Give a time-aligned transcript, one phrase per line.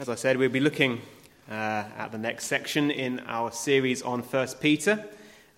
[0.00, 1.00] As I said, we'll be looking
[1.50, 5.04] uh, at the next section in our series on 1 Peter.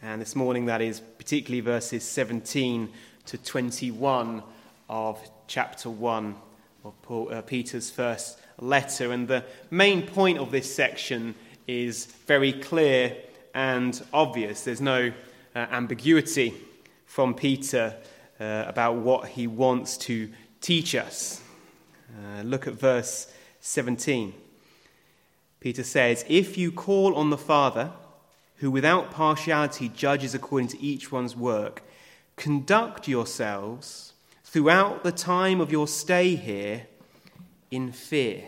[0.00, 2.88] And this morning, that is particularly verses 17
[3.26, 4.42] to 21
[4.88, 6.34] of chapter 1
[6.86, 9.12] of Paul, uh, Peter's first letter.
[9.12, 11.34] And the main point of this section
[11.66, 13.18] is very clear
[13.54, 14.64] and obvious.
[14.64, 15.12] There's no
[15.54, 16.54] uh, ambiguity
[17.04, 17.94] from Peter
[18.40, 20.30] uh, about what he wants to
[20.62, 21.42] teach us.
[22.08, 23.30] Uh, look at verse
[23.60, 24.34] 17.
[25.60, 27.92] Peter says, If you call on the Father,
[28.56, 31.82] who without partiality judges according to each one's work,
[32.36, 34.12] conduct yourselves
[34.44, 36.86] throughout the time of your stay here
[37.70, 38.44] in fear.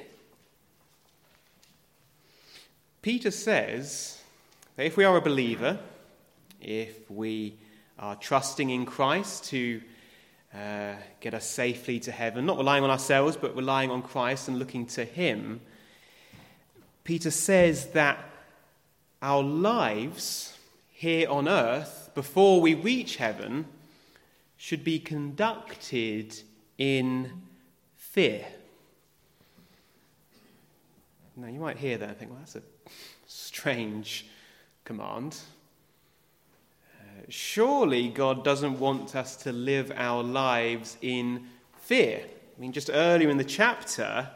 [3.03, 4.21] Peter says
[4.77, 5.79] that if we are a believer,
[6.61, 7.55] if we
[7.99, 9.81] are trusting in Christ to
[10.55, 14.59] uh, get us safely to heaven, not relying on ourselves, but relying on Christ and
[14.59, 15.61] looking to Him,
[17.05, 18.19] Peter says that
[19.21, 20.57] our lives
[20.91, 23.65] here on earth, before we reach heaven,
[24.57, 26.43] should be conducted
[26.79, 27.43] in
[27.97, 28.47] fear.
[31.37, 32.63] Now, you might hear that and think, well, that's a
[33.27, 34.27] strange
[34.85, 35.39] command
[37.29, 41.47] surely God doesn't want us to live our lives in
[41.81, 42.23] fear.
[42.25, 44.29] I mean, just earlier in the chapter,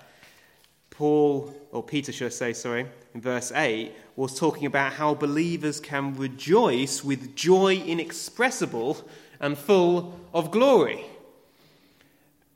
[0.91, 5.79] Paul, or Peter, should I say, sorry, in verse 8, was talking about how believers
[5.79, 9.07] can rejoice with joy inexpressible
[9.41, 11.05] and full of glory.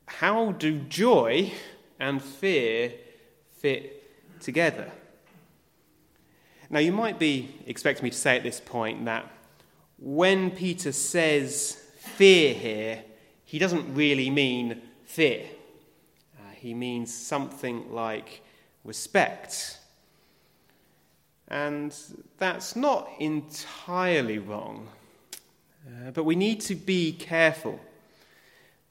[0.07, 1.51] How do joy
[1.99, 2.93] and fear
[3.57, 4.91] fit together?
[6.69, 9.29] Now, you might be expecting me to say at this point that
[10.01, 13.03] when Peter says fear here,
[13.45, 15.45] he doesn't really mean fear.
[16.39, 18.41] Uh, he means something like
[18.83, 19.77] respect.
[21.49, 21.95] And
[22.39, 24.87] that's not entirely wrong.
[25.85, 27.79] Uh, but we need to be careful.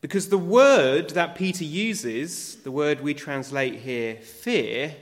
[0.01, 4.95] Because the word that Peter uses, the word we translate here, fear,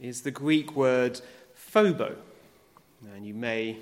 [0.00, 1.20] is the Greek word
[1.56, 2.14] phobo.
[3.14, 3.78] And you may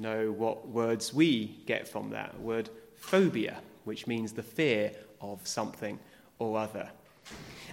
[0.00, 5.98] know what words we get from that word phobia, which means the fear of something
[6.38, 6.90] or other.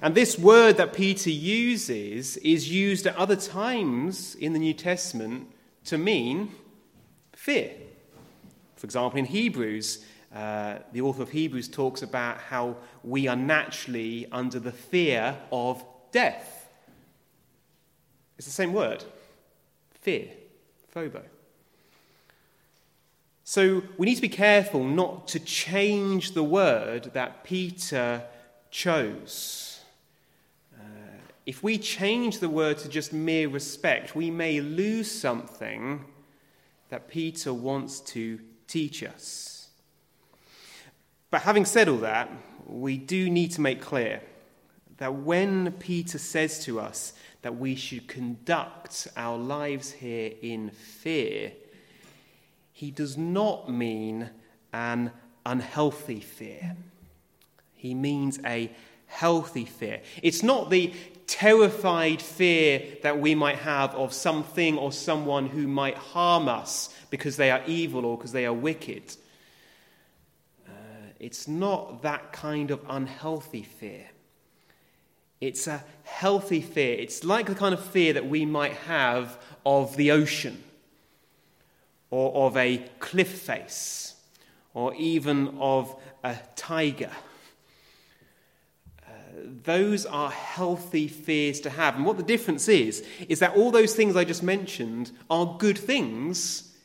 [0.02, 5.48] And this word that Peter uses is used at other times in the New Testament
[5.86, 6.52] to mean
[7.34, 7.72] fear.
[8.76, 10.04] For example, in Hebrews,
[10.36, 15.84] uh, the author of Hebrews talks about how we are naturally under the fear of
[16.12, 16.68] death.
[18.38, 19.04] It's the same word
[20.02, 20.28] fear,
[20.94, 21.22] phobo.
[23.44, 28.24] So we need to be careful not to change the word that Peter
[28.72, 29.82] chose.
[30.74, 30.86] Uh,
[31.46, 36.06] if we change the word to just mere respect, we may lose something
[36.88, 39.70] that Peter wants to teach us.
[41.30, 42.30] But having said all that,
[42.66, 44.22] we do need to make clear
[44.98, 51.52] that when Peter says to us that we should conduct our lives here in fear,
[52.74, 54.32] he does not mean
[54.74, 55.12] an
[55.46, 56.76] unhealthy fear.
[57.76, 58.72] He means a
[59.06, 60.02] healthy fear.
[60.24, 60.92] It's not the
[61.28, 67.38] terrified fear that we might have of something or someone who might harm us because
[67.38, 69.16] they are evil or because they are wicked.
[70.68, 70.72] Uh,
[71.20, 74.08] it's not that kind of unhealthy fear.
[75.40, 76.98] It's a healthy fear.
[76.98, 80.64] It's like the kind of fear that we might have of the ocean
[82.14, 84.14] or of a cliff face,
[84.76, 87.10] or even of a tiger.
[89.02, 89.12] Uh,
[89.64, 91.96] those are healthy fears to have.
[91.96, 95.76] And what the difference is, is that all those things I just mentioned are good
[95.76, 96.76] things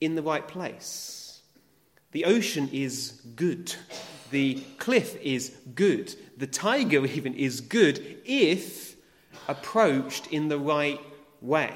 [0.00, 1.40] in the right place.
[2.12, 3.74] The ocean is good.
[4.30, 6.14] The cliff is good.
[6.36, 8.94] The tiger, even, is good if
[9.48, 11.00] approached in the right
[11.40, 11.74] way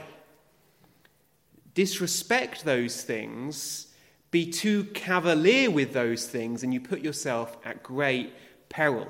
[1.76, 3.88] disrespect those things,
[4.30, 8.32] be too cavalier with those things, and you put yourself at great
[8.68, 9.06] peril.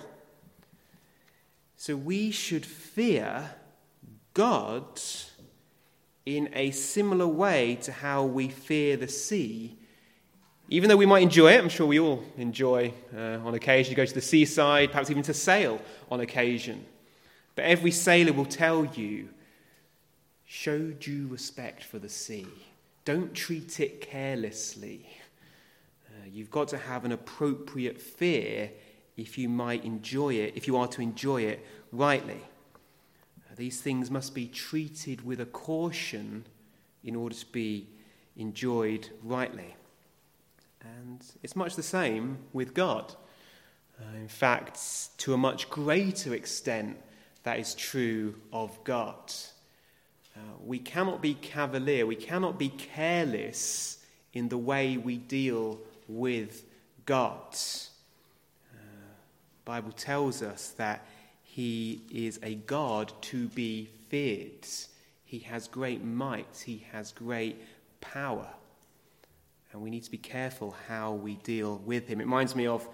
[1.76, 3.52] So we should fear
[4.34, 5.00] God
[6.26, 9.78] in a similar way to how we fear the sea.
[10.68, 13.96] Even though we might enjoy it, I'm sure we all enjoy uh, on occasion to
[13.96, 15.80] go to the seaside, perhaps even to sail
[16.10, 16.84] on occasion.
[17.54, 19.28] But every sailor will tell you
[20.46, 22.46] Show due respect for the sea.
[23.04, 25.08] Don't treat it carelessly.
[26.08, 28.70] Uh, you've got to have an appropriate fear
[29.16, 32.40] if you might enjoy it, if you are to enjoy it rightly.
[33.38, 36.44] Uh, these things must be treated with a caution
[37.02, 37.88] in order to be
[38.36, 39.74] enjoyed rightly.
[40.80, 43.14] And it's much the same with God.
[43.98, 44.78] Uh, in fact,
[45.18, 46.98] to a much greater extent,
[47.44, 49.32] that is true of God.
[50.36, 54.04] Uh, we cannot be cavalier, we cannot be careless
[54.34, 55.78] in the way we deal
[56.08, 56.64] with
[57.06, 57.56] God.
[58.74, 58.78] Uh,
[59.64, 61.06] Bible tells us that
[61.42, 64.66] he is a God to be feared.
[65.24, 67.56] He has great might, he has great
[68.00, 68.46] power.
[69.72, 72.20] And we need to be careful how we deal with him.
[72.20, 72.86] It reminds me of,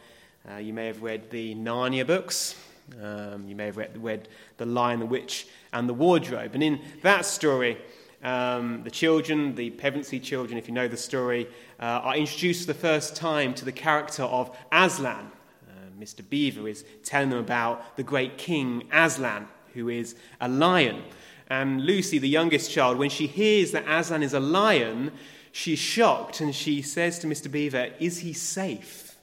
[0.48, 2.54] uh, you may have read the Narnia books.
[3.00, 6.54] Um, you may have read, read, The Lion, the Witch, and the Wardrobe.
[6.54, 7.78] And in that story,
[8.22, 11.48] um, the children, the Pevensie children, if you know the story,
[11.80, 15.30] uh, are introduced for the first time to the character of Aslan.
[15.68, 16.28] Uh, Mr.
[16.28, 21.02] Beaver is telling them about the great king Aslan, who is a lion.
[21.48, 25.12] And Lucy, the youngest child, when she hears that Aslan is a lion,
[25.50, 27.50] she's shocked and she says to Mr.
[27.50, 29.16] Beaver, Is he safe?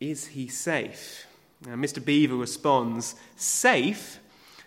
[0.00, 1.26] Is he safe?
[1.66, 2.04] Now, Mr.
[2.04, 4.18] Beaver responds, Safe?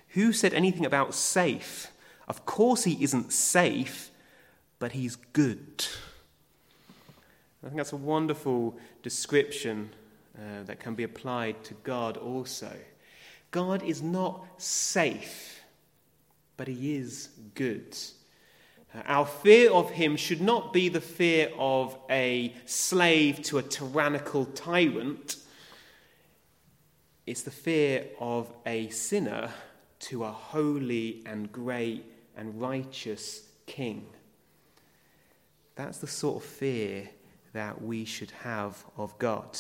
[0.09, 1.91] Who said anything about safe?
[2.27, 4.11] Of course he isn't safe,
[4.79, 5.85] but he's good.
[7.61, 9.89] I think that's a wonderful description
[10.37, 12.71] uh, that can be applied to God also.
[13.51, 15.61] God is not safe,
[16.55, 17.97] but he is good.
[18.93, 23.63] Uh, our fear of him should not be the fear of a slave to a
[23.63, 25.37] tyrannical tyrant
[27.25, 29.49] it's the fear of a sinner
[29.99, 32.05] to a holy and great
[32.37, 34.05] and righteous king.
[35.75, 37.09] That's the sort of fear
[37.53, 39.57] that we should have of God.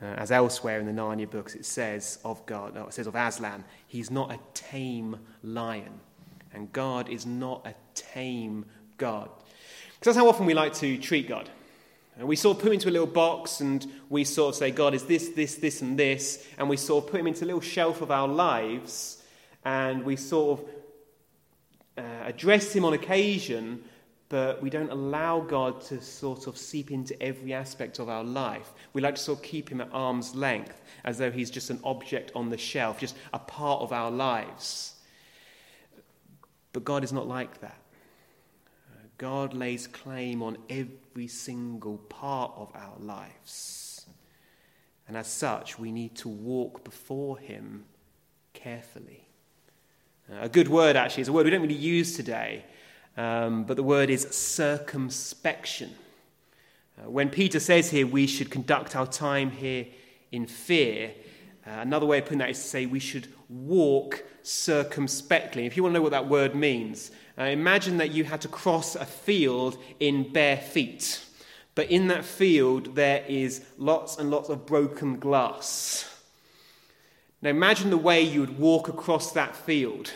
[0.00, 3.14] Uh, as elsewhere in the Narnia books, it says of God, no, it says of
[3.14, 6.00] Aslan, he's not a tame lion.
[6.52, 8.66] And God is not a tame
[8.98, 9.28] God.
[9.94, 11.48] Because that's how often we like to treat God.
[12.18, 14.70] And we sort of put him into a little box and we sort of say,
[14.70, 16.46] God is this, this, this, and this.
[16.58, 19.22] And we sort of put him into a little shelf of our lives
[19.64, 20.66] and we sort of
[21.98, 23.82] uh, address him on occasion,
[24.28, 28.72] but we don't allow God to sort of seep into every aspect of our life.
[28.92, 31.80] We like to sort of keep him at arm's length as though he's just an
[31.82, 34.94] object on the shelf, just a part of our lives.
[36.72, 37.83] But God is not like that.
[39.18, 44.06] God lays claim on every single part of our lives.
[45.06, 47.84] And as such, we need to walk before Him
[48.52, 49.28] carefully.
[50.40, 52.64] A good word, actually, is a word we don't really use today,
[53.16, 55.94] um, but the word is circumspection.
[56.98, 59.86] Uh, when Peter says here we should conduct our time here
[60.32, 61.12] in fear,
[61.66, 65.66] uh, another way of putting that is to say we should walk circumspectly.
[65.66, 68.48] If you want to know what that word means, uh, imagine that you had to
[68.48, 71.24] cross a field in bare feet.
[71.74, 76.10] But in that field, there is lots and lots of broken glass.
[77.42, 80.12] Now, imagine the way you would walk across that field.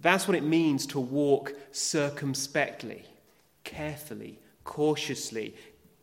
[0.00, 3.04] That's what it means to walk circumspectly,
[3.64, 5.54] carefully, cautiously,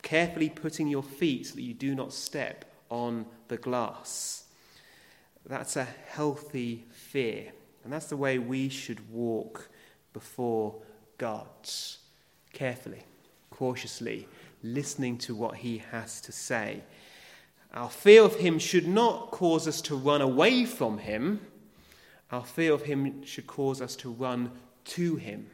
[0.02, 4.46] carefully putting your feet so that you do not step on the glass.
[5.48, 7.52] That's a healthy fear.
[7.84, 9.69] And that's the way we should walk
[10.12, 10.76] before
[11.18, 11.48] God,
[12.52, 13.04] carefully,
[13.50, 14.28] cautiously,
[14.62, 16.81] listening to what He has to say.
[17.74, 21.40] Our fear of Him should not cause us to run away from Him.
[22.31, 24.52] Our fear of Him should cause us to run
[24.86, 25.48] to Him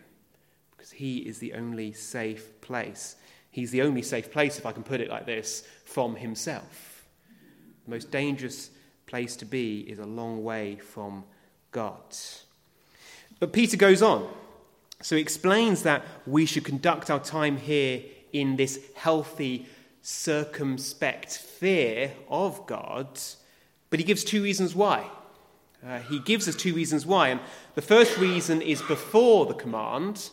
[0.75, 3.15] because He is the only safe place.
[3.51, 7.05] He's the only safe place, if I can put it like this, from Himself.
[7.85, 8.71] The most dangerous
[9.13, 11.23] place to be is a long way from
[11.71, 12.01] God.
[13.39, 14.27] But Peter goes on.
[15.03, 18.01] So he explains that we should conduct our time here
[18.31, 19.67] in this healthy,
[20.01, 23.07] circumspect fear of God,
[23.91, 25.07] but he gives two reasons why.
[25.85, 27.27] Uh, he gives us two reasons why.
[27.27, 27.39] And
[27.75, 30.31] the first reason is before the command,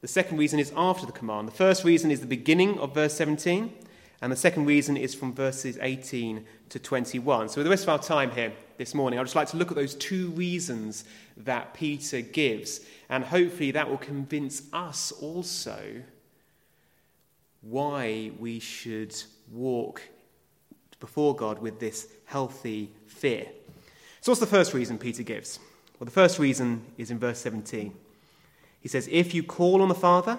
[0.00, 1.48] the second reason is after the command.
[1.48, 3.74] The first reason is the beginning of verse 17,
[4.22, 7.48] and the second reason is from verses 18 to 21.
[7.48, 9.70] So, with the rest of our time here this morning, I'd just like to look
[9.70, 11.04] at those two reasons
[11.36, 16.02] that Peter gives, and hopefully that will convince us also
[17.60, 19.14] why we should
[19.52, 20.02] walk
[20.98, 23.46] before God with this healthy fear.
[24.22, 25.58] So, what's the first reason Peter gives?
[25.98, 27.94] Well, the first reason is in verse 17.
[28.80, 30.38] He says, If you call on the Father,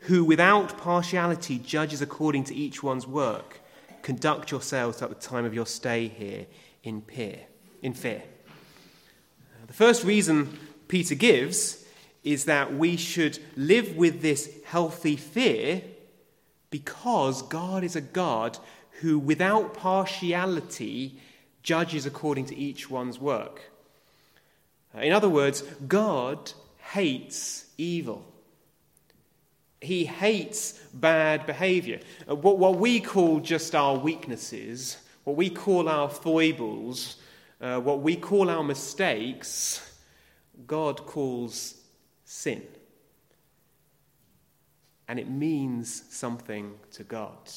[0.00, 3.60] who without partiality judges according to each one's work,
[4.02, 6.46] conduct yourselves at the time of your stay here
[6.82, 7.40] in fear.
[7.82, 8.22] In fear.
[8.48, 11.84] Uh, the first reason Peter gives
[12.24, 15.82] is that we should live with this healthy fear
[16.70, 18.58] because God is a God
[19.00, 21.18] who, without partiality,
[21.62, 23.70] judges according to each one's work.
[24.94, 28.24] Uh, in other words, God hates evil.
[29.80, 32.00] He hates bad behavior.
[32.28, 37.16] Uh, what, what we call just our weaknesses, what we call our foibles,
[37.60, 39.80] uh, what we call our mistakes,
[40.66, 41.74] God calls
[42.24, 42.62] sin.
[45.08, 47.50] And it means something to God.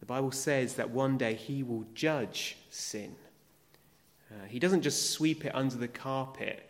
[0.00, 3.14] The Bible says that one day he will judge sin.
[4.30, 6.68] Uh, he doesn't just sweep it under the carpet.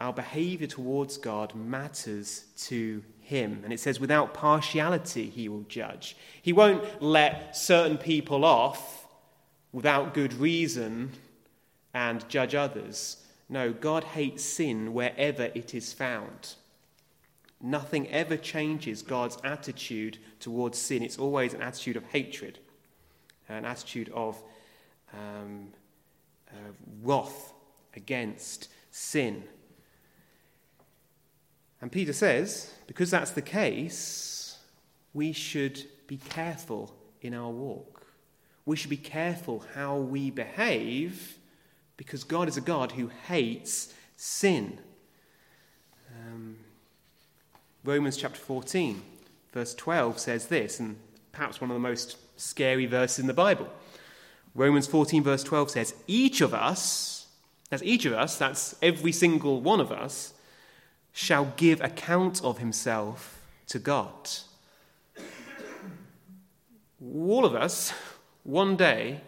[0.00, 3.60] Our behavior towards God matters to him.
[3.64, 6.16] And it says, without partiality, he will judge.
[6.42, 9.06] He won't let certain people off
[9.72, 11.12] without good reason
[11.94, 13.18] and judge others.
[13.48, 16.54] No, God hates sin wherever it is found.
[17.60, 21.02] Nothing ever changes God's attitude towards sin.
[21.02, 22.58] It's always an attitude of hatred,
[23.48, 24.42] an attitude of
[25.12, 25.68] um,
[26.50, 26.72] uh,
[27.02, 27.54] wrath
[27.94, 29.44] against sin.
[31.84, 34.56] And Peter says, because that's the case,
[35.12, 38.06] we should be careful in our walk.
[38.64, 41.36] We should be careful how we behave
[41.98, 44.78] because God is a God who hates sin.
[46.18, 46.56] Um,
[47.84, 49.02] Romans chapter 14,
[49.52, 50.96] verse 12 says this, and
[51.32, 53.68] perhaps one of the most scary verses in the Bible.
[54.54, 57.26] Romans 14, verse 12 says, Each of us,
[57.68, 60.32] that's each of us, that's every single one of us,
[61.14, 64.28] shall give account of himself to God.
[67.00, 67.92] All of us,
[68.42, 69.20] one day,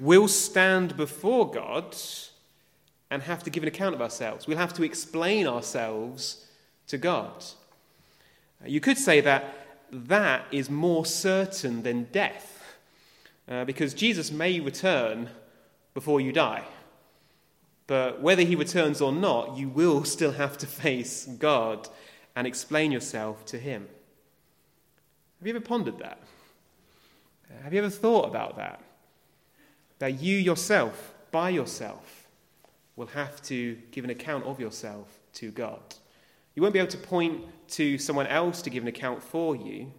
[0.00, 1.94] will stand before God
[3.10, 4.46] and have to give an account of ourselves.
[4.46, 6.46] We'll have to explain ourselves
[6.86, 7.44] to God.
[8.64, 9.54] You could say that
[9.92, 12.54] that is more certain than death.
[13.46, 15.28] Uh, because Jesus may return
[15.94, 16.64] before you die.
[17.88, 21.88] But whether he returns or not, you will still have to face God
[22.36, 23.88] and explain yourself to him.
[25.40, 26.20] Have you ever pondered that?
[27.64, 28.80] Have you ever thought about that?
[30.00, 32.28] That you yourself, by yourself,
[32.94, 35.80] will have to give an account of yourself to God.
[36.54, 39.92] You won't be able to point to someone else to give an account for you.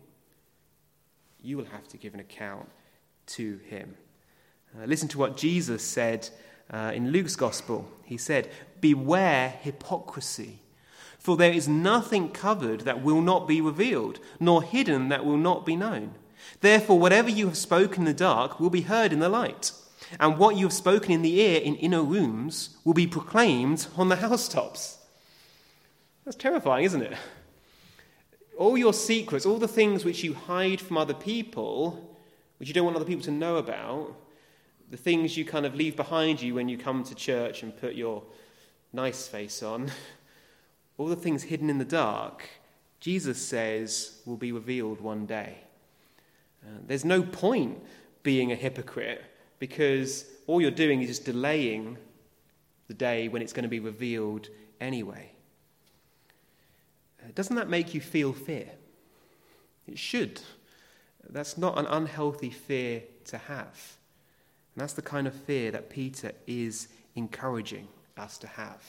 [1.41, 2.69] You will have to give an account
[3.27, 3.95] to him.
[4.77, 6.29] Uh, listen to what Jesus said
[6.71, 7.89] uh, in Luke's Gospel.
[8.03, 8.49] He said,
[8.81, 10.59] Beware hypocrisy,
[11.17, 15.65] for there is nothing covered that will not be revealed, nor hidden that will not
[15.65, 16.15] be known.
[16.61, 19.71] Therefore, whatever you have spoken in the dark will be heard in the light,
[20.19, 24.09] and what you have spoken in the ear in inner rooms will be proclaimed on
[24.09, 24.97] the housetops.
[26.25, 27.13] That's terrifying, isn't it?
[28.57, 32.17] All your secrets, all the things which you hide from other people,
[32.57, 34.15] which you don't want other people to know about,
[34.89, 37.95] the things you kind of leave behind you when you come to church and put
[37.95, 38.23] your
[38.91, 39.91] nice face on,
[40.97, 42.49] all the things hidden in the dark,
[42.99, 45.57] Jesus says will be revealed one day.
[46.65, 47.77] Uh, there's no point
[48.23, 49.23] being a hypocrite
[49.59, 51.97] because all you're doing is just delaying
[52.87, 54.49] the day when it's going to be revealed
[54.81, 55.31] anyway.
[57.21, 58.69] Uh, doesn't that make you feel fear?
[59.87, 60.41] It should.
[61.29, 63.98] That's not an unhealthy fear to have.
[64.79, 68.81] And that's the kind of fear that Peter is encouraging us to have.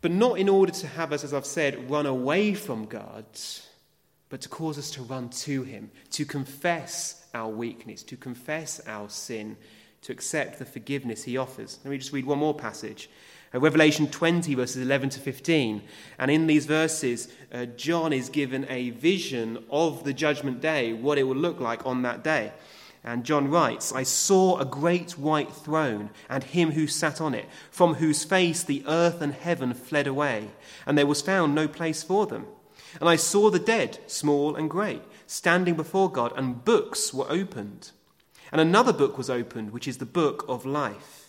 [0.00, 3.24] But not in order to have us, as I've said, run away from God,
[4.28, 9.08] but to cause us to run to Him, to confess our weakness, to confess our
[9.08, 9.56] sin,
[10.02, 11.78] to accept the forgiveness He offers.
[11.84, 13.08] Let me just read one more passage.
[13.54, 15.80] Uh, Revelation 20, verses 11 to 15.
[16.18, 21.18] And in these verses, uh, John is given a vision of the judgment day, what
[21.18, 22.50] it will look like on that day.
[23.04, 27.48] And John writes, I saw a great white throne and him who sat on it,
[27.70, 30.50] from whose face the earth and heaven fled away,
[30.84, 32.46] and there was found no place for them.
[33.00, 37.92] And I saw the dead, small and great, standing before God, and books were opened.
[38.50, 41.28] And another book was opened, which is the book of life.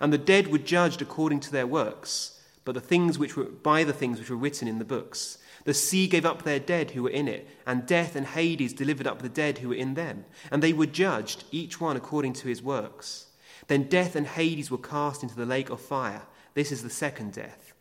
[0.00, 3.84] And the dead were judged according to their works, but the things which were by
[3.84, 5.38] the things which were written in the books.
[5.66, 9.08] The sea gave up their dead who were in it, and death and Hades delivered
[9.08, 12.48] up the dead who were in them, and they were judged, each one according to
[12.48, 13.26] his works.
[13.66, 16.22] Then death and Hades were cast into the lake of fire.
[16.54, 17.74] This is the second death.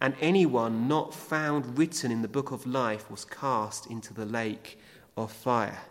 [0.00, 4.80] And anyone not found written in the book of life was cast into the lake
[5.16, 5.82] of fire.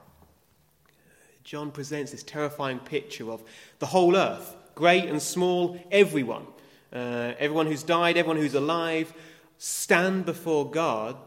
[1.46, 3.42] John presents this terrifying picture of
[3.80, 6.46] the whole earth great and small, everyone,
[6.94, 9.14] Uh, everyone who's died, everyone who's alive,
[9.58, 11.18] stand before God,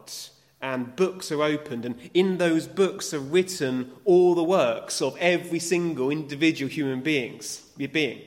[0.61, 5.59] and books are opened, and in those books are written all the works of every
[5.59, 8.21] single individual human beings, being.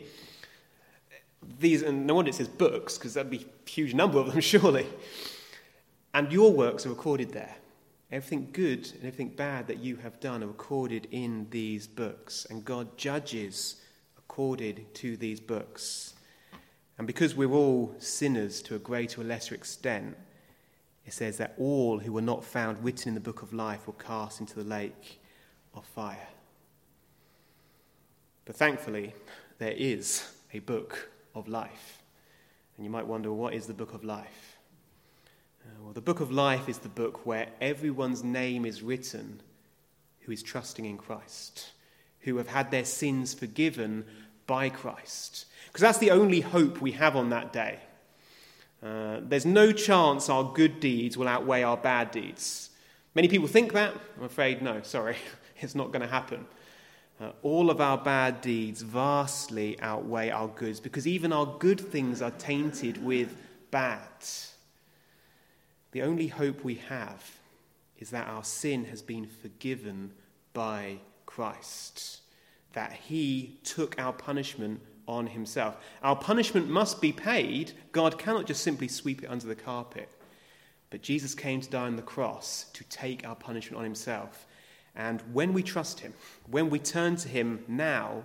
[1.61, 4.41] These, and no wonder it says books, because that'd be a huge number of them,
[4.41, 4.87] surely.
[6.13, 7.55] And your works are recorded there.
[8.11, 12.65] Everything good and everything bad that you have done are recorded in these books, and
[12.65, 13.77] God judges
[14.19, 16.14] according to these books.
[16.99, 20.17] And because we're all sinners to a greater or lesser extent,
[21.05, 23.95] it says that all who were not found written in the book of life were
[23.95, 25.21] cast into the lake
[25.75, 26.29] of fire.
[28.45, 29.15] But thankfully,
[29.59, 32.03] there is a book of life.
[32.77, 34.59] And you might wonder, what is the book of life?
[35.65, 39.41] Uh, well, the book of life is the book where everyone's name is written
[40.21, 41.71] who is trusting in Christ,
[42.21, 44.05] who have had their sins forgiven
[44.47, 45.47] by Christ.
[45.75, 47.81] Because that's the only hope we have on that day.
[48.81, 52.71] Uh, there's no chance our good deeds will outweigh our bad deeds.
[53.17, 53.93] Many people think that.
[54.17, 55.17] I'm afraid, no, sorry,
[55.61, 56.47] it's not going to happen.
[57.21, 62.23] Uh, all of our bad deeds vastly outweigh our goods because even our good things
[62.23, 63.37] are tainted with
[63.73, 64.01] bad.
[65.91, 67.29] The only hope we have
[67.99, 70.13] is that our sin has been forgiven
[70.53, 72.21] by Christ,
[72.75, 75.77] that He took our punishment on Himself.
[76.03, 77.73] Our punishment must be paid.
[77.93, 80.09] God cannot just simply sweep it under the carpet.
[80.91, 84.47] But Jesus came to die on the cross to take our punishment on Himself.
[84.95, 86.15] And when we trust Him,
[86.49, 88.23] when we turn to Him now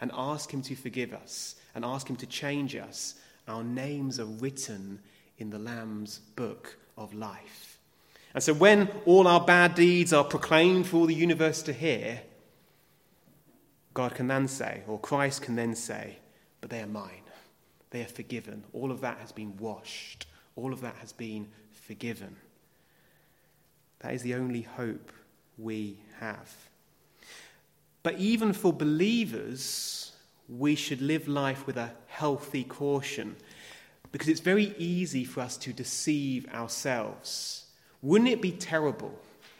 [0.00, 3.14] and ask Him to forgive us and ask Him to change us,
[3.48, 5.00] our names are written
[5.38, 7.78] in the Lamb's book of life.
[8.34, 12.20] And so when all our bad deeds are proclaimed for all the universe to hear,
[13.92, 16.18] God can then say, or Christ can then say,
[16.60, 17.22] but they are mine.
[17.90, 18.64] They are forgiven.
[18.72, 20.26] All of that has been washed.
[20.56, 22.36] All of that has been forgiven.
[24.00, 25.12] That is the only hope
[25.58, 26.52] we have.
[28.02, 30.12] But even for believers,
[30.48, 33.36] we should live life with a healthy caution
[34.12, 37.66] because it's very easy for us to deceive ourselves.
[38.02, 39.18] Wouldn't it be terrible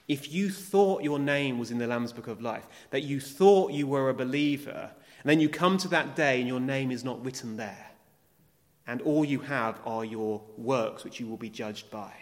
[0.09, 3.71] if you thought your name was in the Lamb's Book of Life, that you thought
[3.71, 4.91] you were a believer,
[5.23, 7.91] and then you come to that day and your name is not written there,
[8.87, 12.13] and all you have are your works which you will be judged by?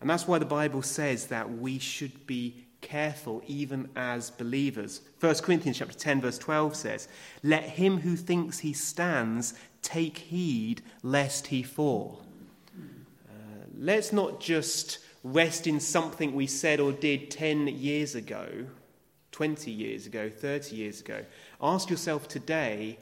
[0.00, 5.02] And that's why the Bible says that we should be careful even as believers.
[5.20, 7.08] 1 Corinthians chapter 10 verse 12 says,
[7.42, 12.22] "Let him who thinks he stands take heed lest he fall."
[13.28, 18.66] Uh, let's not just rest in something we said or did 10 years ago,
[19.40, 21.24] 20 years ago, 30 years ago.
[21.62, 22.98] Ask yourself today,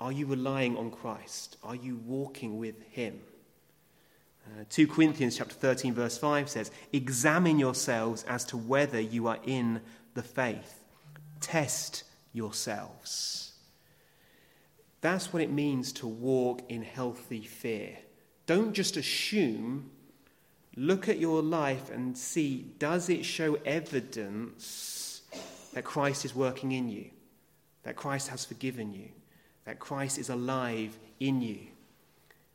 [0.00, 1.58] are you relying on Christ?
[1.62, 3.20] Are you walking with him?
[4.44, 9.38] Uh, 2 Corinthians chapter 13 verse 5 says, "Examine yourselves as to whether you are
[9.46, 9.80] in
[10.14, 10.82] the faith.
[11.40, 13.52] Test yourselves."
[15.02, 17.96] That's what it means to walk in healthy fear.
[18.46, 19.92] Don't just assume.
[20.74, 25.15] Look at your life and see does it show evidence
[25.76, 27.04] that Christ is working in you?
[27.84, 29.10] That Christ has forgiven you?
[29.66, 31.58] That Christ is alive in you?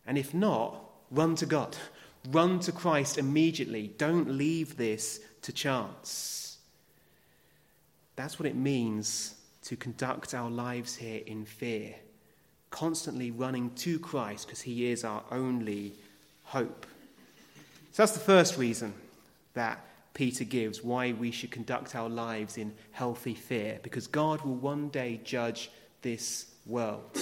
[0.05, 1.75] And if not, Run to God.
[2.29, 3.91] Run to Christ immediately.
[3.97, 6.57] Don't leave this to chance.
[8.15, 11.95] That's what it means to conduct our lives here in fear,
[12.69, 15.93] constantly running to Christ because He is our only
[16.43, 16.85] hope.
[17.91, 18.93] So that's the first reason
[19.53, 24.55] that Peter gives why we should conduct our lives in healthy fear, because God will
[24.55, 25.71] one day judge
[26.01, 27.17] this world,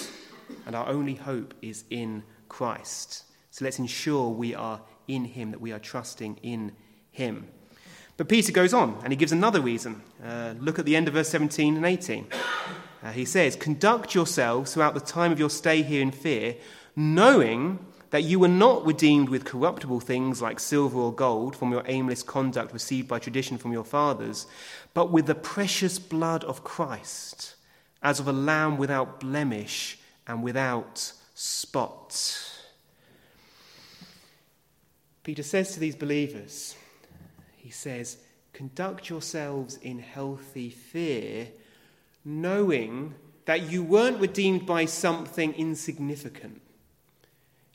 [0.65, 3.25] and our only hope is in Christ.
[3.51, 6.71] So let's ensure we are in Him, that we are trusting in
[7.11, 7.47] Him.
[8.19, 10.01] But Peter goes on and he gives another reason.
[10.21, 12.27] Uh, look at the end of verse 17 and 18.
[13.01, 16.57] Uh, he says, Conduct yourselves throughout the time of your stay here in fear,
[16.97, 21.83] knowing that you were not redeemed with corruptible things like silver or gold from your
[21.85, 24.47] aimless conduct received by tradition from your fathers,
[24.93, 27.55] but with the precious blood of Christ,
[28.01, 32.55] as of a lamb without blemish and without spot.
[35.23, 36.75] Peter says to these believers,
[37.57, 38.17] he says,
[38.53, 41.47] conduct yourselves in healthy fear,
[42.25, 43.13] knowing
[43.45, 46.61] that you weren't redeemed by something insignificant.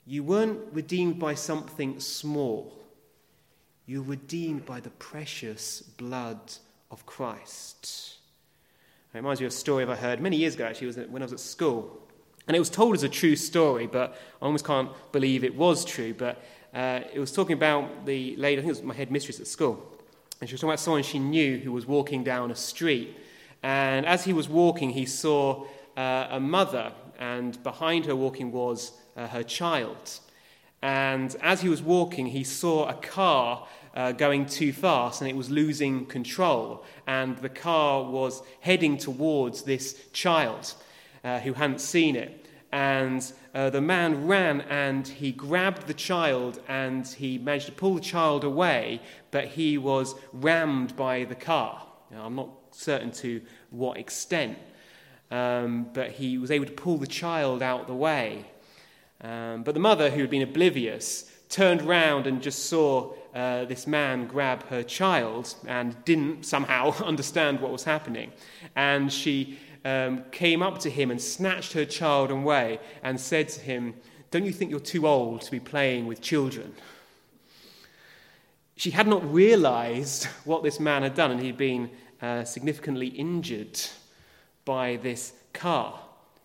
[0.05, 2.73] You weren't redeemed by something small.
[3.87, 6.39] you were redeemed by the precious blood
[6.89, 8.17] of Christ.
[9.13, 11.25] It reminds me of a story I heard many years ago, actually, was when I
[11.25, 12.01] was at school.
[12.47, 15.85] And it was told as a true story, but I almost can't believe it was
[15.85, 16.13] true.
[16.13, 19.39] But uh, it was talking about the lady, I think it was my head mistress
[19.39, 19.83] at school.
[20.41, 23.15] And she was talking about someone she knew who was walking down a street.
[23.63, 25.65] And as he was walking, he saw
[25.95, 30.19] uh, a mother, and behind her walking was uh, her child.
[30.81, 35.35] And as he was walking, he saw a car uh, going too fast and it
[35.35, 36.83] was losing control.
[37.07, 40.73] And the car was heading towards this child
[41.23, 42.47] uh, who hadn't seen it.
[42.71, 47.95] And uh, the man ran and he grabbed the child and he managed to pull
[47.95, 49.01] the child away,
[49.31, 51.87] but he was rammed by the car.
[52.11, 54.57] Now, I'm not certain to what extent,
[55.31, 58.45] um, but he was able to pull the child out the way.
[59.25, 63.87] Um, but the mother, who had been oblivious, turned round and just saw uh, this
[63.87, 68.31] man grab her child and didn't somehow understand what was happening.
[68.75, 73.61] And she um, came up to him and snatched her child away and said to
[73.61, 73.95] him,
[74.29, 76.75] Don't you think you're too old to be playing with children?
[78.75, 81.89] She had not realized what this man had done, and he'd been
[82.21, 83.79] uh, significantly injured
[84.65, 85.99] by this car.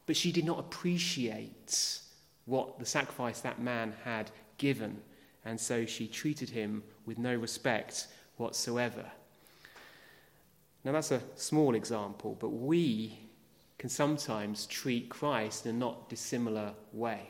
[0.07, 2.00] But she did not appreciate
[2.47, 5.01] what the sacrifice that man had given,
[5.45, 9.05] and so she treated him with no respect whatsoever.
[10.85, 13.19] Now, that's a small example, but we
[13.79, 17.29] can sometimes treat Christ in a not dissimilar way.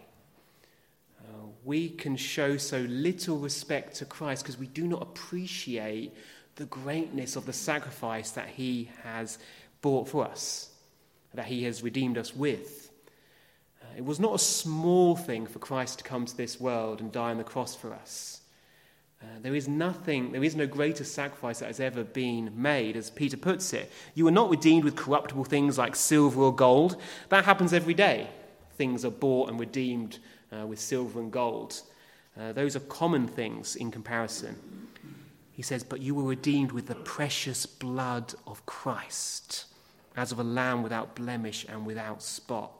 [1.20, 6.14] Uh, we can show so little respect to Christ because we do not appreciate
[6.56, 9.38] the greatness of the sacrifice that he has
[9.80, 10.70] bought for us,
[11.34, 12.89] that he has redeemed us with.
[13.96, 17.30] It was not a small thing for Christ to come to this world and die
[17.30, 18.40] on the cross for us.
[19.22, 23.10] Uh, there is nothing, there is no greater sacrifice that has ever been made, as
[23.10, 23.92] Peter puts it.
[24.14, 26.96] You are not redeemed with corruptible things like silver or gold.
[27.28, 28.28] That happens every day.
[28.76, 30.18] Things are bought and redeemed
[30.50, 31.82] uh, with silver and gold.
[32.38, 34.56] Uh, those are common things in comparison.
[35.52, 39.66] He says, But you were redeemed with the precious blood of Christ,
[40.16, 42.72] as of a lamb without blemish and without spot.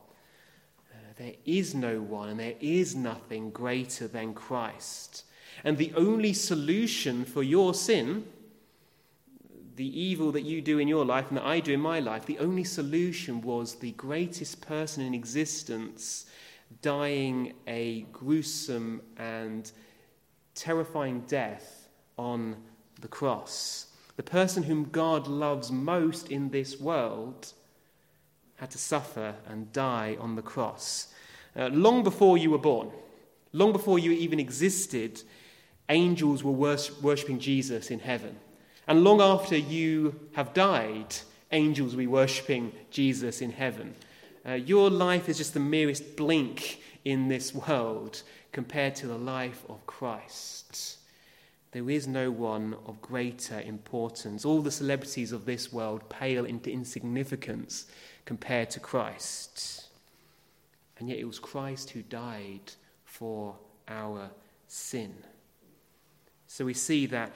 [1.21, 5.25] There is no one and there is nothing greater than Christ.
[5.65, 8.25] And the only solution for your sin,
[9.77, 12.25] the evil that you do in your life and that I do in my life,
[12.25, 16.25] the only solution was the greatest person in existence
[16.81, 19.71] dying a gruesome and
[20.55, 22.57] terrifying death on
[23.03, 23.89] the cross.
[24.17, 27.53] The person whom God loves most in this world
[28.57, 31.09] had to suffer and die on the cross.
[31.57, 32.91] Uh, long before you were born,
[33.53, 35.23] long before you even existed,
[35.89, 36.53] angels were
[37.03, 38.37] worshipping Jesus in heaven.
[38.87, 41.15] And long after you have died,
[41.53, 43.95] angels will be worshipping Jesus in heaven.
[44.47, 49.65] Uh, your life is just the merest blink in this world compared to the life
[49.69, 50.99] of Christ.
[51.73, 54.45] There is no one of greater importance.
[54.45, 57.87] All the celebrities of this world pale into insignificance
[58.25, 59.80] compared to Christ.
[61.01, 62.73] And yet it was Christ who died
[63.05, 63.57] for
[63.89, 64.31] our
[64.69, 65.15] sin.
[66.47, 67.33] So we see that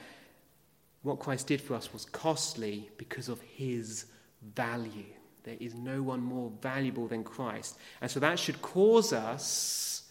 [1.01, 4.05] what Christ did for us was costly because of his
[4.55, 5.05] value.
[5.43, 7.77] There is no one more valuable than Christ.
[8.01, 10.03] And so that should cause us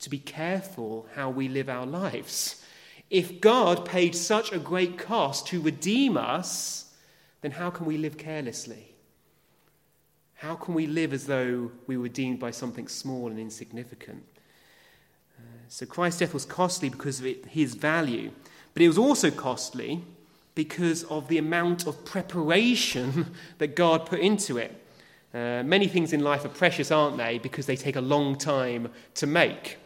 [0.00, 2.64] to be careful how we live our lives.
[3.08, 6.92] If God paid such a great cost to redeem us,
[7.40, 8.95] then how can we live carelessly?
[10.36, 14.22] How can we live as though we were deemed by something small and insignificant?
[15.68, 18.30] So Christ's death was costly because of it, his value,
[18.72, 20.02] but it was also costly
[20.54, 24.82] because of the amount of preparation that God put into it.
[25.34, 27.38] Uh, many things in life are precious, aren't they?
[27.38, 29.78] Because they take a long time to make.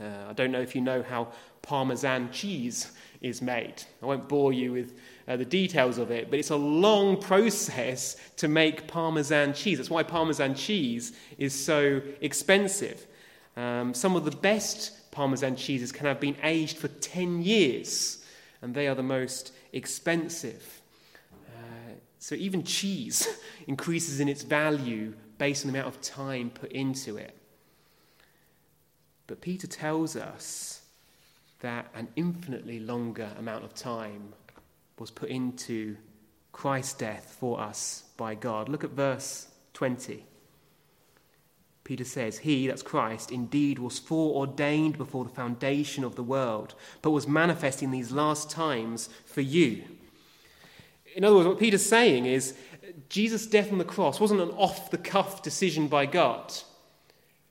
[0.00, 1.28] Uh, I don't know if you know how
[1.62, 3.82] Parmesan cheese is made.
[4.02, 4.94] I won't bore you with
[5.28, 9.78] uh, the details of it, but it's a long process to make Parmesan cheese.
[9.78, 13.06] That's why Parmesan cheese is so expensive.
[13.56, 18.24] Um, some of the best Parmesan cheeses can have been aged for 10 years,
[18.62, 20.80] and they are the most expensive.
[21.32, 23.28] Uh, so even cheese
[23.66, 27.36] increases in its value based on the amount of time put into it.
[29.26, 30.79] But Peter tells us
[31.60, 34.32] that an infinitely longer amount of time
[34.98, 35.96] was put into
[36.52, 38.68] Christ's death for us by God.
[38.68, 40.24] Look at verse 20.
[41.84, 47.10] Peter says, He, that's Christ, indeed was foreordained before the foundation of the world, but
[47.10, 49.84] was manifest in these last times for you.
[51.16, 52.54] In other words, what Peter's saying is
[53.08, 56.52] Jesus' death on the cross wasn't an off the cuff decision by God.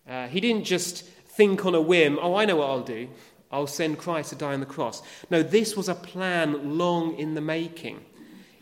[0.08, 3.10] Uh, he didn't just think on a whim, oh, I know what I'll do.
[3.52, 5.02] I'll send Christ to die on the cross.
[5.30, 8.06] No, this was a plan long in the making.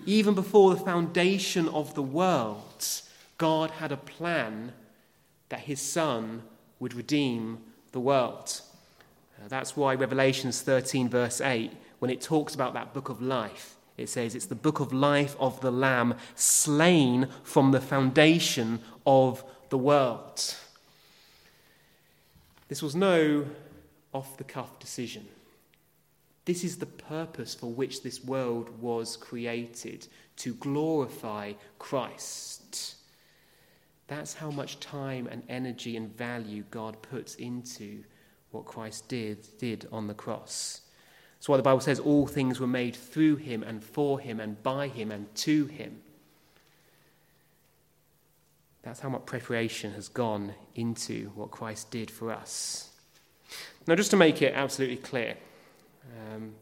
[0.06, 2.86] Even before the foundation of the world,
[3.38, 4.71] God had a plan
[5.50, 6.43] that his Son
[6.80, 7.60] would redeem
[7.91, 8.62] the world.
[9.38, 13.76] Uh, that's why Revelations 13, verse 8, when it talks about that book of life,
[13.97, 19.43] it says it's the book of life of the Lamb slain from the foundation of
[19.69, 20.56] the world.
[22.69, 23.45] This was no
[24.17, 25.27] off the cuff decision.
[26.45, 32.95] This is the purpose for which this world was created to glorify Christ.
[34.08, 38.03] That's how much time and energy and value God puts into
[38.51, 40.82] what Christ did, did on the cross.
[41.36, 44.62] That's why the Bible says all things were made through him and for him and
[44.63, 46.01] by him and to him.
[48.82, 52.96] That's how much preparation has gone into what Christ did for us.
[53.88, 55.36] Now, just to make it absolutely clear,
[56.17, 56.53] um,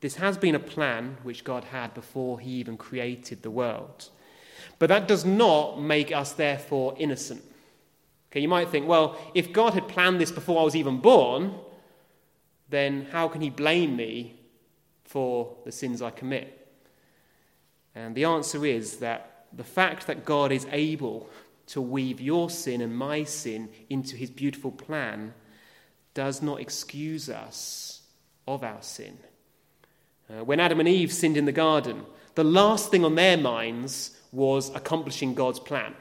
[0.00, 4.10] this has been a plan which God had before he even created the world.
[4.78, 7.42] But that does not make us, therefore, innocent.
[8.30, 11.54] Okay, you might think, well, if God had planned this before I was even born,
[12.68, 14.38] then how can he blame me
[15.04, 16.54] for the sins I commit?
[17.94, 21.28] And the answer is that the fact that God is able
[21.66, 25.34] to weave your sin and my sin into his beautiful plan
[26.14, 28.02] does not excuse us
[28.46, 29.18] of our sin.
[30.30, 34.16] Uh, when Adam and Eve sinned in the garden, the last thing on their minds
[34.32, 35.94] was accomplishing God's plan.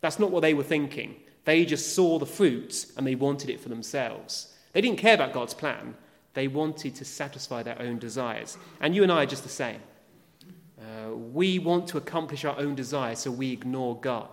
[0.00, 1.16] That's not what they were thinking.
[1.44, 4.54] They just saw the fruit and they wanted it for themselves.
[4.72, 5.94] They didn't care about God's plan,
[6.34, 8.58] they wanted to satisfy their own desires.
[8.80, 9.80] And you and I are just the same.
[10.78, 14.28] Uh, we want to accomplish our own desires, so we ignore God.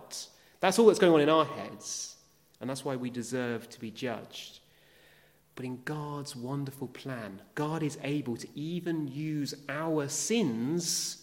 [0.60, 2.13] That's all that's going on in our heads,
[2.60, 4.60] and that's why we deserve to be judged.
[5.56, 11.18] But in God's wonderful plan, God is able to even use our sins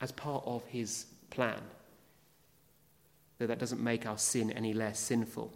[0.00, 1.60] as part of his plan.
[3.38, 5.52] Though that doesn't make our sin any less sinful.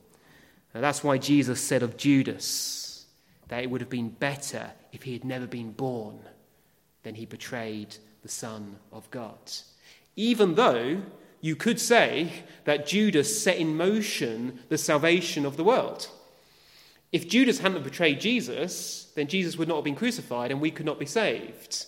[0.74, 3.06] Now, that's why Jesus said of Judas
[3.48, 6.18] that it would have been better if he had never been born
[7.02, 9.38] than he betrayed the Son of God.
[10.16, 11.00] Even though
[11.46, 16.08] you could say that Judas set in motion the salvation of the world.
[17.12, 20.84] If Judas hadn't betrayed Jesus, then Jesus would not have been crucified and we could
[20.84, 21.86] not be saved.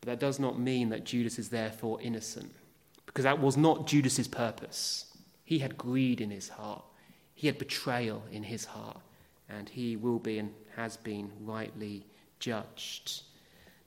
[0.00, 2.52] But that does not mean that Judas is therefore innocent,
[3.06, 5.06] because that was not Judas's purpose.
[5.44, 6.84] He had greed in his heart.
[7.36, 9.00] He had betrayal in his heart,
[9.48, 12.04] and he will be and has been rightly
[12.40, 13.22] judged.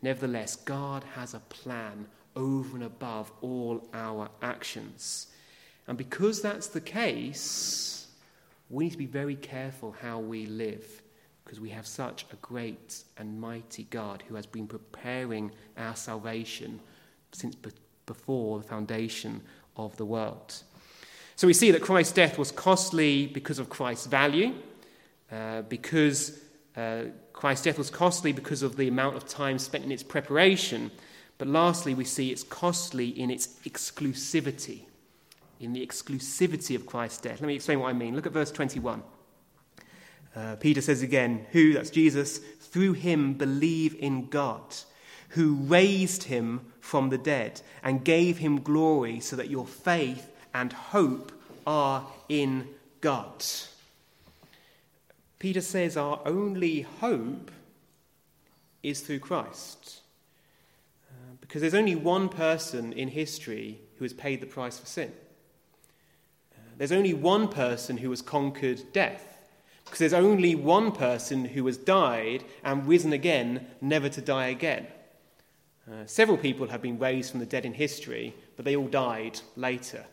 [0.02, 5.28] Nevertheless, God has a plan over and above all our actions.
[5.88, 8.08] And because that's the case,
[8.70, 11.02] we need to be very careful how we live
[11.44, 16.80] because we have such a great and mighty God who has been preparing our salvation
[17.32, 17.70] since be-
[18.08, 19.42] before the foundation
[19.78, 20.64] of the world.
[21.36, 24.54] So we see that Christ's death was costly because of Christ's value,
[25.32, 26.40] uh, because
[26.76, 30.90] uh, Christ's death was costly because of the amount of time spent in its preparation.
[31.38, 34.82] But lastly, we see it's costly in its exclusivity,
[35.60, 37.42] in the exclusivity of Christ's death.
[37.42, 38.16] Let me explain what I mean.
[38.16, 39.04] Look at verse 21.
[40.36, 44.76] Uh, Peter says again, Who, that's Jesus, through him believe in God,
[45.30, 50.72] who raised him from the dead and gave him glory, so that your faith and
[50.72, 51.32] hope
[51.68, 52.68] are in
[53.02, 53.44] God.
[55.40, 57.52] Peter says our only hope
[58.84, 60.02] is through Christ.
[61.48, 65.14] Because there's only one person in history who has paid the price for sin.
[66.52, 69.38] Uh, there's only one person who has conquered death.
[69.84, 74.88] Because there's only one person who has died and risen again, never to die again.
[75.88, 79.40] Uh, several people have been raised from the dead in history, but they all died
[79.56, 80.04] later.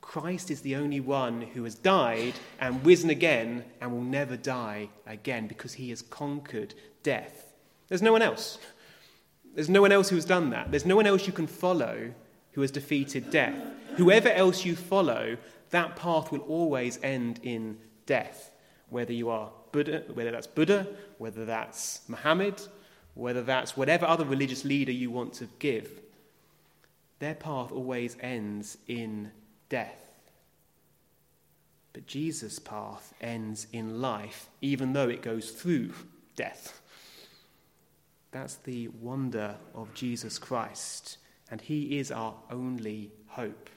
[0.00, 4.88] Christ is the only one who has died and risen again and will never die
[5.06, 7.52] again because he has conquered death.
[7.88, 8.58] There's no one else.
[9.54, 10.70] There's no one else who has done that.
[10.70, 12.12] There's no one else you can follow
[12.52, 13.54] who has defeated death.
[13.96, 15.36] Whoever else you follow,
[15.70, 18.50] that path will always end in death.
[18.88, 20.86] Whether you are Buddha, whether that's Buddha,
[21.18, 22.60] whether that's Muhammad,
[23.14, 25.90] whether that's whatever other religious leader you want to give,
[27.18, 29.30] their path always ends in
[29.68, 30.02] death.
[31.92, 35.92] But Jesus' path ends in life, even though it goes through
[36.36, 36.81] death.
[38.32, 41.18] That's the wonder of Jesus Christ,
[41.50, 43.68] and He is our only hope.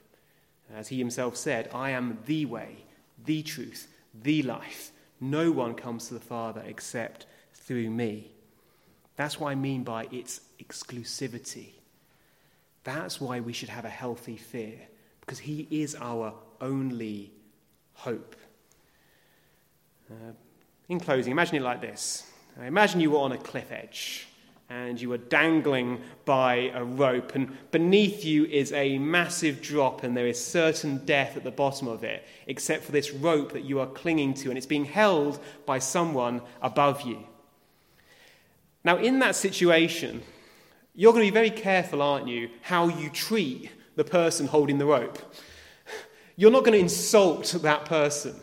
[0.73, 2.77] As He Himself said, I am the way,
[3.23, 3.89] the truth,
[4.23, 4.91] the life.
[5.19, 8.31] No one comes to the Father except through me.
[9.17, 11.73] That's what I mean by its exclusivity.
[12.85, 14.79] That's why we should have a healthy fear,
[15.19, 17.33] because He is our only
[17.93, 18.37] hope.
[20.09, 20.31] Uh,
[20.87, 22.23] in closing, imagine it like this
[22.61, 24.27] Imagine you were on a cliff edge
[24.69, 30.17] and you are dangling by a rope, and beneath you is a massive drop, and
[30.17, 33.79] there is certain death at the bottom of it, except for this rope that you
[33.79, 37.19] are clinging to, and it's being held by someone above you.
[38.83, 40.23] Now, in that situation,
[40.95, 44.85] you're going to be very careful, aren't you, how you treat the person holding the
[44.85, 45.19] rope.
[46.35, 48.35] You're not going to insult that person.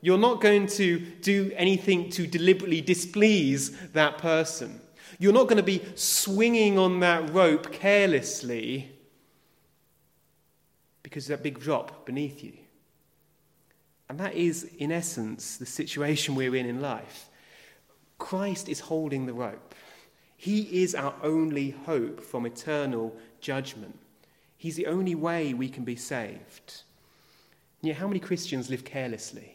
[0.00, 4.80] You're not going to do anything to deliberately displease that person.
[5.18, 8.90] You're not going to be swinging on that rope carelessly
[11.02, 12.52] because of that big drop beneath you.
[14.08, 17.28] And that is, in essence, the situation we're in in life.
[18.18, 19.74] Christ is holding the rope.
[20.36, 23.98] He is our only hope from eternal judgment.
[24.56, 26.82] He's the only way we can be saved.
[27.82, 29.54] Yet, how many Christians live carelessly?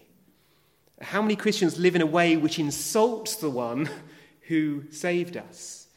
[1.01, 3.89] How many Christians live in a way which insults the one
[4.47, 5.87] who saved us?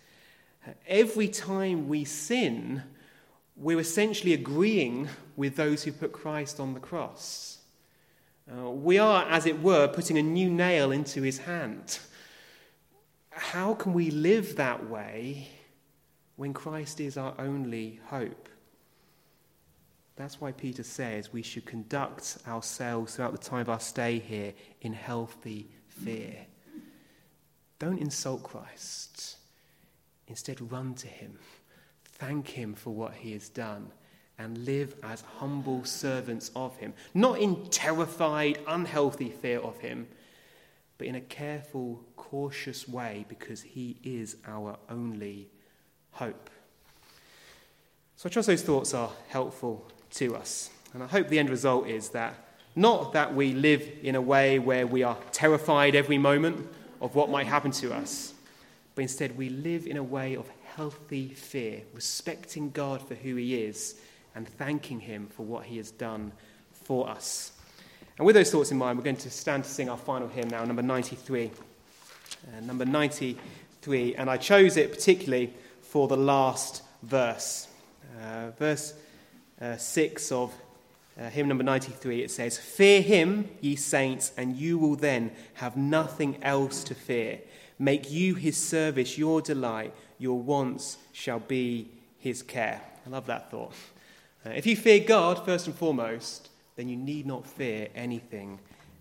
[0.87, 2.83] Every time we sin,
[3.57, 7.59] we're essentially agreeing with those who put Christ on the cross.
[8.51, 11.99] Uh, we are, as it were, putting a new nail into his hand.
[13.31, 15.49] How can we live that way
[16.37, 18.49] when Christ is our only hope?
[20.17, 24.53] That's why Peter says we should conduct ourselves throughout the time of our stay here
[24.81, 26.48] in healthy fear.
[27.79, 29.37] Don't insult Christ.
[30.27, 31.39] Instead, run to him,
[32.05, 33.91] thank him for what he has done,
[34.39, 36.93] and live as humble servants of him.
[37.15, 40.07] Not in terrified, unhealthy fear of him,
[40.99, 45.49] but in a careful, cautious way because he is our only
[46.13, 46.51] hope.
[48.17, 50.71] So I trust those thoughts are helpful to us.
[50.93, 52.35] And I hope the end result is that
[52.75, 56.69] not that we live in a way where we are terrified every moment
[57.01, 58.35] of what might happen to us,
[58.95, 63.63] but instead we live in a way of healthy fear, respecting God for who He
[63.63, 64.01] is
[64.35, 66.33] and thanking Him for what He has done
[66.73, 67.53] for us.
[68.17, 70.49] And with those thoughts in mind, we're going to stand to sing our final hymn
[70.49, 71.51] now, number 93.
[72.47, 77.69] Uh, number 93, and I chose it particularly for the last verse.
[78.21, 78.95] Uh, verse
[79.61, 80.55] uh, 6 of
[81.19, 85.77] uh, hymn number 93, it says, Fear him, ye saints, and you will then have
[85.77, 87.41] nothing else to fear.
[87.79, 92.81] Make you his service your delight, your wants shall be his care.
[93.07, 93.73] I love that thought.
[94.47, 98.61] Uh, if you fear God, first and foremost, then you need not fear anything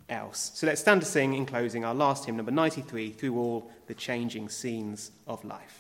[0.10, 0.52] else.
[0.56, 3.94] So let's stand to sing in closing our last hymn, number 93, through all the
[3.94, 5.77] changing scenes of life.